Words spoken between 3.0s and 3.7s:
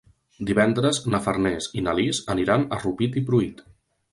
i Pruit.